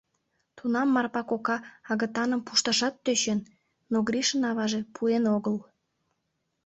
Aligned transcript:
Тунам 0.57 0.87
Марпа 0.95 1.21
кока 1.29 1.57
агытаным 1.91 2.41
пушташат 2.47 2.95
тӧчен, 3.03 3.39
но 3.91 3.97
Гришын 4.07 4.41
аваже 4.49 4.81
пуэн 4.93 5.23
огыл. 5.35 5.55